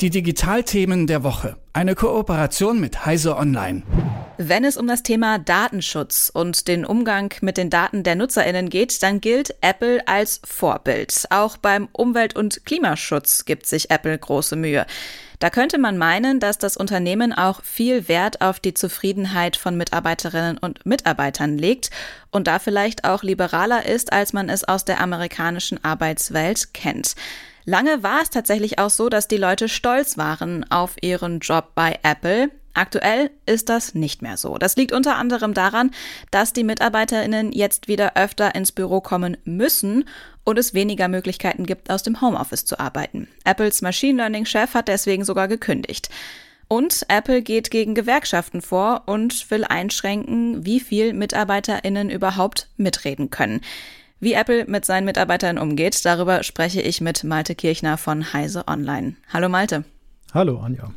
[0.00, 1.56] Die Digitalthemen der Woche.
[1.72, 3.82] Eine Kooperation mit Heise Online.
[4.36, 9.02] Wenn es um das Thema Datenschutz und den Umgang mit den Daten der Nutzerinnen geht,
[9.02, 11.24] dann gilt Apple als Vorbild.
[11.30, 14.84] Auch beim Umwelt- und Klimaschutz gibt sich Apple große Mühe.
[15.38, 20.58] Da könnte man meinen, dass das Unternehmen auch viel Wert auf die Zufriedenheit von Mitarbeiterinnen
[20.58, 21.88] und Mitarbeitern legt
[22.30, 27.14] und da vielleicht auch liberaler ist, als man es aus der amerikanischen Arbeitswelt kennt.
[27.68, 31.98] Lange war es tatsächlich auch so, dass die Leute stolz waren auf ihren Job bei
[32.04, 32.48] Apple.
[32.74, 34.56] Aktuell ist das nicht mehr so.
[34.56, 35.90] Das liegt unter anderem daran,
[36.30, 40.04] dass die Mitarbeiterinnen jetzt wieder öfter ins Büro kommen müssen
[40.44, 43.26] und es weniger Möglichkeiten gibt, aus dem Homeoffice zu arbeiten.
[43.44, 46.08] Apples Machine Learning-Chef hat deswegen sogar gekündigt.
[46.68, 53.60] Und Apple geht gegen Gewerkschaften vor und will einschränken, wie viel Mitarbeiterinnen überhaupt mitreden können.
[54.18, 59.16] Wie Apple mit seinen Mitarbeitern umgeht, darüber spreche ich mit Malte Kirchner von Heise Online.
[59.30, 59.84] Hallo Malte.
[60.32, 60.90] Hallo Anja.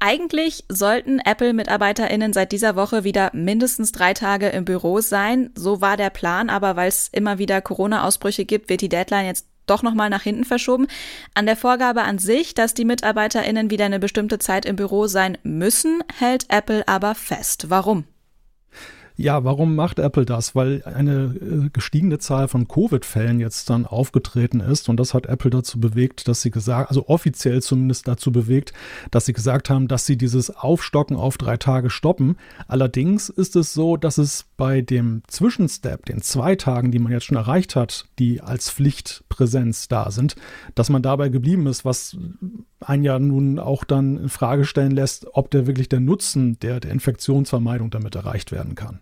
[0.00, 5.48] Eigentlich sollten Apple-MitarbeiterInnen seit dieser Woche wieder mindestens drei Tage im Büro sein.
[5.54, 9.46] So war der Plan, aber weil es immer wieder Corona-Ausbrüche gibt, wird die Deadline jetzt
[9.64, 10.88] doch nochmal nach hinten verschoben.
[11.32, 15.38] An der Vorgabe an sich, dass die MitarbeiterInnen wieder eine bestimmte Zeit im Büro sein
[15.42, 17.70] müssen, hält Apple aber fest.
[17.70, 18.04] Warum?
[19.18, 20.54] Ja, warum macht Apple das?
[20.54, 25.50] Weil eine äh, gestiegene Zahl von Covid-Fällen jetzt dann aufgetreten ist und das hat Apple
[25.50, 28.74] dazu bewegt, dass sie gesagt, also offiziell zumindest dazu bewegt,
[29.10, 32.36] dass sie gesagt haben, dass sie dieses Aufstocken auf drei Tage stoppen.
[32.68, 37.24] Allerdings ist es so, dass es bei dem Zwischenstep, den zwei Tagen, die man jetzt
[37.24, 40.36] schon erreicht hat, die als Pflichtpräsenz da sind,
[40.74, 42.18] dass man dabei geblieben ist, was
[42.80, 46.80] ein ja nun auch dann in Frage stellen lässt, ob der wirklich der Nutzen der,
[46.80, 49.00] der Infektionsvermeidung damit erreicht werden kann.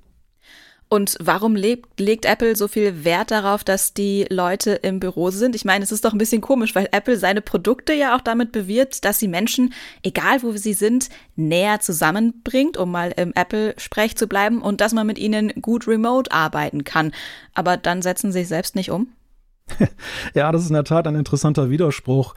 [0.88, 5.56] Und warum legt, legt Apple so viel Wert darauf, dass die Leute im Büro sind?
[5.56, 8.52] Ich meine, es ist doch ein bisschen komisch, weil Apple seine Produkte ja auch damit
[8.52, 14.28] bewirbt, dass sie Menschen, egal wo sie sind, näher zusammenbringt, um mal im Apple-Sprech zu
[14.28, 17.12] bleiben und dass man mit ihnen gut remote arbeiten kann.
[17.54, 19.08] Aber dann setzen sie sich selbst nicht um?
[20.34, 22.34] ja, das ist in der Tat ein interessanter Widerspruch.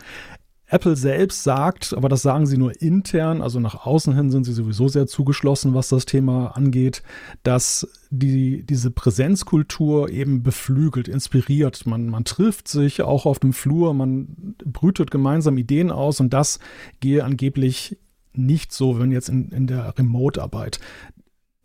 [0.69, 4.51] Apple selbst sagt, aber das sagen sie nur intern, also nach außen hin sind sie
[4.51, 7.03] sowieso sehr zugeschlossen, was das Thema angeht,
[7.43, 11.85] dass die, diese Präsenzkultur eben beflügelt, inspiriert.
[11.85, 16.59] Man, man trifft sich auch auf dem Flur, man brütet gemeinsam Ideen aus und das
[16.99, 17.97] gehe angeblich
[18.33, 20.81] nicht so, wenn jetzt in, in der Remote-Arbeit.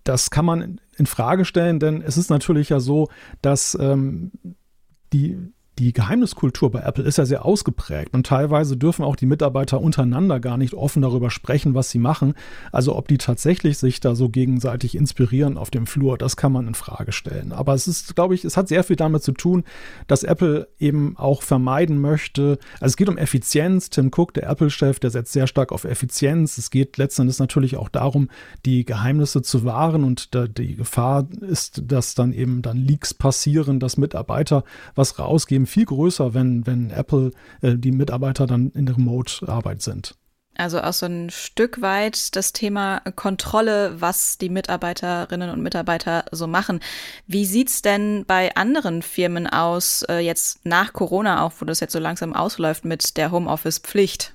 [0.05, 3.09] Das kann man in Frage stellen, denn es ist natürlich ja so,
[3.41, 4.31] dass ähm,
[5.13, 5.39] die
[5.79, 10.39] die Geheimniskultur bei Apple ist ja sehr ausgeprägt und teilweise dürfen auch die Mitarbeiter untereinander
[10.39, 12.35] gar nicht offen darüber sprechen, was sie machen.
[12.73, 16.67] Also ob die tatsächlich sich da so gegenseitig inspirieren auf dem Flur, das kann man
[16.69, 17.53] in Frage stellen.
[17.53, 19.65] Aber es ist, glaube ich, es hat sehr viel damit zu tun,
[20.07, 22.59] dass Apple eben auch vermeiden möchte.
[22.75, 23.89] Also es geht um Effizienz.
[23.89, 26.59] Tim Cook, der Apple-Chef, der setzt sehr stark auf Effizienz.
[26.59, 28.29] Es geht letztendlich natürlich auch darum,
[28.67, 33.97] die Geheimnisse zu wahren und die Gefahr ist, dass dann eben dann Leaks passieren, dass
[33.97, 38.97] Mitarbeiter was rausgeben Problem viel größer, wenn, wenn Apple äh, die Mitarbeiter dann in der
[38.97, 40.15] Remote-Arbeit sind.
[40.55, 46.47] Also auch so ein Stück weit das Thema Kontrolle, was die Mitarbeiterinnen und Mitarbeiter so
[46.47, 46.81] machen.
[47.27, 51.81] Wie sieht es denn bei anderen Firmen aus, äh, jetzt nach Corona auch, wo das
[51.81, 54.35] jetzt so langsam ausläuft mit der Homeoffice-Pflicht?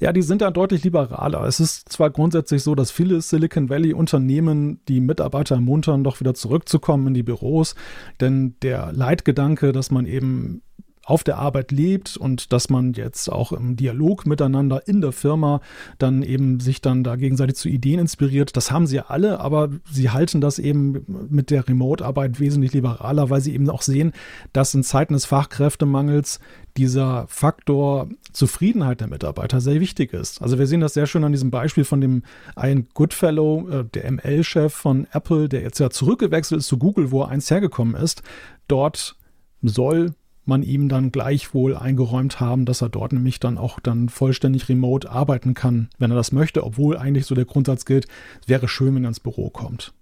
[0.00, 1.44] Ja, die sind da deutlich liberaler.
[1.44, 6.34] Es ist zwar grundsätzlich so, dass viele Silicon Valley Unternehmen die Mitarbeiter ermuntern, doch wieder
[6.34, 7.74] zurückzukommen in die Büros,
[8.20, 10.62] denn der Leitgedanke, dass man eben
[11.06, 15.60] auf der Arbeit lebt und dass man jetzt auch im Dialog miteinander in der Firma
[15.98, 18.56] dann eben sich dann da gegenseitig zu Ideen inspiriert.
[18.56, 23.30] Das haben sie ja alle, aber sie halten das eben mit der Remote-Arbeit wesentlich liberaler,
[23.30, 24.12] weil sie eben auch sehen,
[24.52, 26.40] dass in Zeiten des Fachkräftemangels
[26.76, 30.42] dieser Faktor Zufriedenheit der Mitarbeiter sehr wichtig ist.
[30.42, 32.24] Also wir sehen das sehr schön an diesem Beispiel von dem
[32.56, 37.22] Ian Goodfellow, äh, der ML-Chef von Apple, der jetzt ja zurückgewechselt ist zu Google, wo
[37.22, 38.24] er einst hergekommen ist.
[38.66, 39.16] Dort
[39.62, 40.14] soll
[40.46, 45.10] man ihm dann gleichwohl eingeräumt haben, dass er dort nämlich dann auch dann vollständig remote
[45.10, 48.06] arbeiten kann, wenn er das möchte, obwohl eigentlich so der Grundsatz gilt,
[48.40, 49.92] es wäre schön, wenn er ins Büro kommt.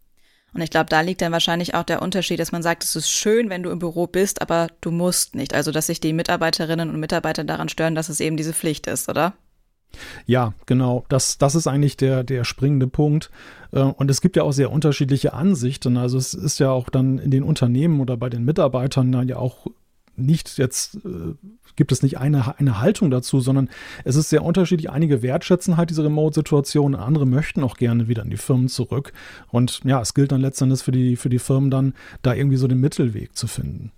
[0.55, 3.11] Und ich glaube, da liegt dann wahrscheinlich auch der Unterschied, dass man sagt, es ist
[3.11, 5.53] schön, wenn du im Büro bist, aber du musst nicht.
[5.53, 9.09] Also, dass sich die Mitarbeiterinnen und Mitarbeiter daran stören, dass es eben diese Pflicht ist,
[9.09, 9.35] oder?
[10.27, 11.05] Ja, genau.
[11.09, 13.31] Das, das ist eigentlich der, der springende Punkt.
[13.73, 15.97] Äh, und es gibt ja auch sehr unterschiedliche Ansichten.
[15.97, 19.37] Also es ist ja auch dann in den Unternehmen oder bei den Mitarbeitern dann ja
[19.37, 19.67] auch
[20.17, 21.35] nicht jetzt äh,
[21.77, 23.69] gibt es nicht eine, eine Haltung dazu, sondern
[24.05, 24.91] es ist sehr unterschiedlich.
[24.91, 29.13] Einige wertschätzen halt diese Remote-Situation, andere möchten auch gerne wieder in die Firmen zurück.
[29.51, 32.69] Und ja, es gilt dann letztendlich für die, für die Firmen dann, da irgendwie so
[32.69, 33.93] den Mittelweg zu finden.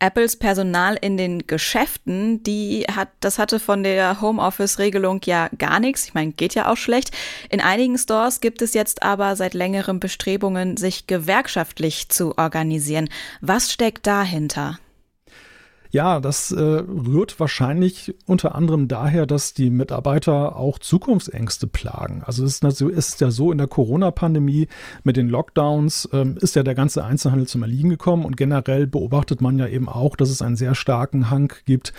[0.00, 6.06] Apples Personal in den Geschäften, die hat, das hatte von der Homeoffice-Regelung ja gar nichts.
[6.06, 7.10] Ich meine, geht ja auch schlecht.
[7.50, 13.08] In einigen Stores gibt es jetzt aber seit längerem Bestrebungen, sich gewerkschaftlich zu organisieren.
[13.40, 14.78] Was steckt dahinter?
[15.90, 22.22] Ja, das äh, rührt wahrscheinlich unter anderem daher, dass die Mitarbeiter auch Zukunftsängste plagen.
[22.24, 24.68] Also es ist, ist ja so, in der Corona-Pandemie
[25.02, 29.40] mit den Lockdowns ähm, ist ja der ganze Einzelhandel zum Erliegen gekommen und generell beobachtet
[29.40, 31.94] man ja eben auch, dass es einen sehr starken Hang gibt,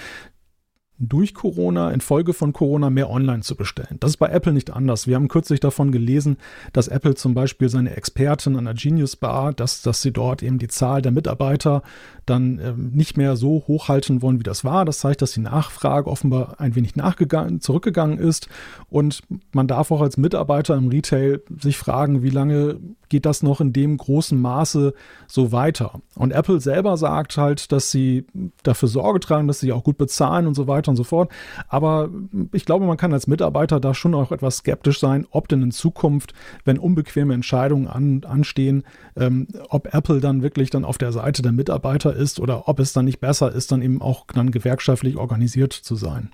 [1.00, 3.98] durch Corona, infolge von Corona, mehr online zu bestellen.
[4.00, 5.08] Das ist bei Apple nicht anders.
[5.08, 6.38] Wir haben kürzlich davon gelesen,
[6.74, 10.60] dass Apple zum Beispiel seine Expertin an der Genius Bar, dass, dass sie dort eben
[10.60, 11.84] die Zahl der Mitarbeiter
[12.26, 14.86] dann ähm, nicht mehr so hochhalten wollen, wie das war.
[14.86, 18.50] Das zeigt, dass die Nachfrage offenbar ein wenig nachgegangen, zurückgegangen ist.
[18.90, 19.22] Und
[19.54, 22.80] man darf auch als Mitarbeiter im Retail sich fragen, wie lange
[23.10, 24.94] geht das noch in dem großen Maße
[25.28, 26.00] so weiter.
[26.16, 28.28] Und Apple selber sagt halt, dass sie
[28.62, 31.32] dafür Sorge tragen, dass sie auch gut bezahlen und so weiter und so fort.
[31.68, 32.10] Aber
[32.52, 35.72] ich glaube, man kann als Mitarbeiter da schon auch etwas skeptisch sein, ob denn in
[35.72, 36.34] Zukunft,
[36.66, 38.84] wenn unbequeme Entscheidungen an, anstehen,
[39.16, 42.94] ähm, ob Apple dann wirklich dann auf der Seite der Mitarbeiter ist oder ob es
[42.94, 46.32] dann nicht besser ist, dann eben auch dann gewerkschaftlich organisiert zu sein.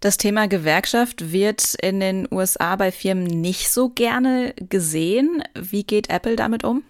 [0.00, 5.42] Das Thema Gewerkschaft wird in den USA bei Firmen nicht so gerne gesehen.
[5.58, 6.82] Wie geht Apple damit um?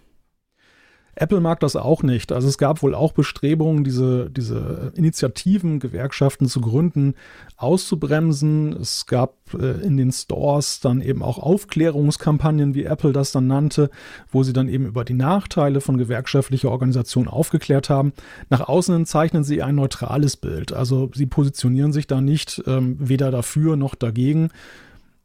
[1.17, 2.33] Apple mag das auch nicht.
[2.33, 7.15] Also es gab wohl auch Bestrebungen, diese, diese Initiativen, Gewerkschaften zu gründen,
[7.57, 8.73] auszubremsen.
[8.75, 13.91] Es gab äh, in den Stores dann eben auch Aufklärungskampagnen, wie Apple das dann nannte,
[14.31, 18.13] wo sie dann eben über die Nachteile von gewerkschaftlicher Organisation aufgeklärt haben.
[18.51, 20.73] Nach außen zeichnen sie ein neutrales Bild.
[20.73, 24.51] Also sie positionieren sich da nicht ähm, weder dafür noch dagegen.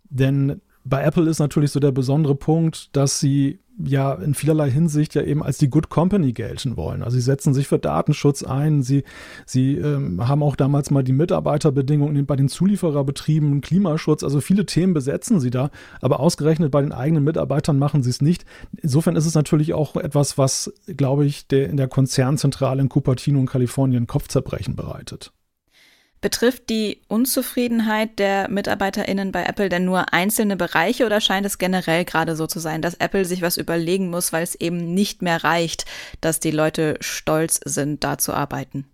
[0.10, 5.16] Denn bei Apple ist natürlich so der besondere Punkt, dass sie ja in vielerlei Hinsicht
[5.16, 7.02] ja eben als die Good Company gelten wollen.
[7.02, 9.04] Also sie setzen sich für Datenschutz ein, sie,
[9.46, 14.94] sie ähm, haben auch damals mal die Mitarbeiterbedingungen bei den Zuliefererbetrieben, Klimaschutz, also viele Themen
[14.94, 15.70] besetzen sie da,
[16.02, 18.46] aber ausgerechnet bei den eigenen Mitarbeitern machen sie es nicht.
[18.82, 23.40] Insofern ist es natürlich auch etwas, was, glaube ich, der in der Konzernzentrale in Cupertino
[23.40, 25.32] in Kalifornien Kopfzerbrechen bereitet.
[26.22, 32.04] Betrifft die Unzufriedenheit der MitarbeiterInnen bei Apple denn nur einzelne Bereiche oder scheint es generell
[32.04, 35.44] gerade so zu sein, dass Apple sich was überlegen muss, weil es eben nicht mehr
[35.44, 35.86] reicht,
[36.20, 38.86] dass die Leute stolz sind, da zu arbeiten?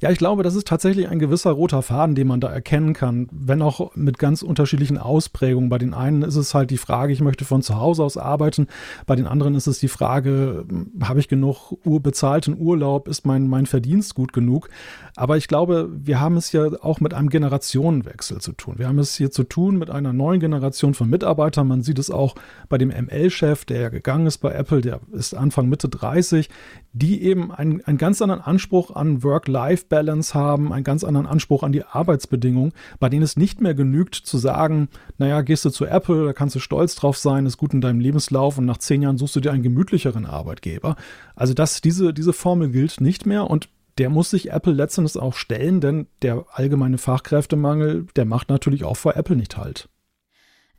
[0.00, 3.28] Ja, ich glaube, das ist tatsächlich ein gewisser roter Faden, den man da erkennen kann,
[3.32, 5.68] wenn auch mit ganz unterschiedlichen Ausprägungen.
[5.68, 8.68] Bei den einen ist es halt die Frage, ich möchte von zu Hause aus arbeiten,
[9.06, 10.64] bei den anderen ist es die Frage,
[11.02, 14.68] habe ich genug bezahlten Urlaub, ist mein, mein Verdienst gut genug?
[15.16, 18.74] Aber ich glaube, wir haben es ja auch mit einem Generationenwechsel zu tun.
[18.78, 21.66] Wir haben es hier zu tun mit einer neuen Generation von Mitarbeitern.
[21.66, 22.34] Man sieht es auch
[22.68, 26.48] bei dem ML-Chef, der ja gegangen ist bei Apple, der ist Anfang Mitte 30,
[26.92, 29.22] die eben einen, einen ganz anderen Anspruch an
[29.58, 34.14] Work-Life-Balance haben, einen ganz anderen Anspruch an die Arbeitsbedingungen, bei denen es nicht mehr genügt
[34.14, 34.88] zu sagen,
[35.18, 38.00] naja, gehst du zu Apple, da kannst du stolz drauf sein, ist gut in deinem
[38.00, 40.96] Lebenslauf und nach zehn Jahren suchst du dir einen gemütlicheren Arbeitgeber.
[41.34, 43.68] Also das, diese, diese Formel gilt nicht mehr und
[43.98, 48.96] der muss sich Apple letztendlich auch stellen, denn der allgemeine Fachkräftemangel, der macht natürlich auch
[48.96, 49.88] vor Apple nicht halt.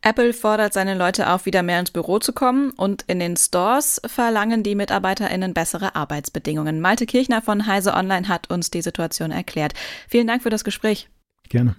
[0.02, 4.02] Apple fordert seine Leute auf, wieder mehr ins Büro zu kommen und in den Stores
[4.06, 6.80] verlangen die MitarbeiterInnen bessere Arbeitsbedingungen.
[6.80, 9.74] Malte Kirchner von Heise Online hat uns die Situation erklärt.
[10.08, 11.10] Vielen Dank für das Gespräch.
[11.50, 11.76] Gerne.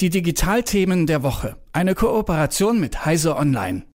[0.00, 1.56] Die Digitalthemen der Woche.
[1.72, 3.86] Eine Kooperation mit Heise Online.